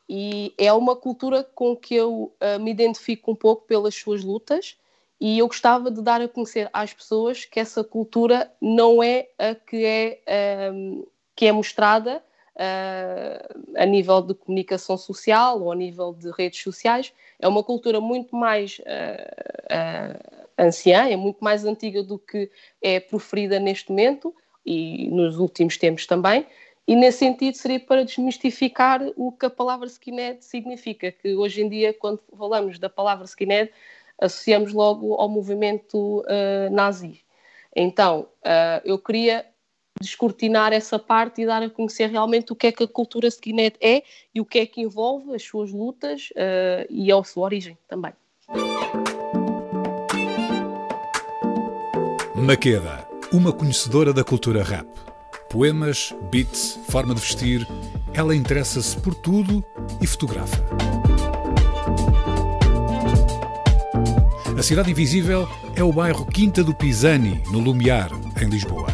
[0.09, 4.77] e é uma cultura com que eu uh, me identifico um pouco pelas suas lutas
[5.21, 9.55] e eu gostava de dar a conhecer às pessoas que essa cultura não é a
[9.55, 12.23] que é, um, que é mostrada
[12.57, 17.13] uh, a nível de comunicação social ou a nível de redes sociais.
[17.39, 22.51] É uma cultura muito mais uh, anciã, é muito mais antiga do que
[22.81, 24.35] é proferida neste momento
[24.65, 26.47] e nos últimos tempos também.
[26.87, 31.69] e nesse sentido seria para desmistificar o que a palavra skinhead significa, que hoje em
[31.69, 33.71] dia, quando falamos da palavra skinhead,
[34.19, 37.23] associamos logo ao movimento uh, nazi.
[37.75, 39.47] Então, uh, eu queria
[40.01, 43.77] descortinar essa parte e dar a conhecer realmente o que é que a cultura skinhead
[43.81, 44.03] é
[44.35, 48.13] e o que é que envolve as suas lutas uh, e a sua origem também.
[52.35, 54.87] Maqueda, uma conhecedora da cultura rap.
[55.49, 57.67] Poemas, beats, forma de vestir,
[58.13, 59.65] ela interessa-se por tudo
[60.03, 60.63] e fotografa.
[64.59, 68.94] A Cidade Invisível é o bairro Quinta do Pisani, no Lumiar, em Lisboa.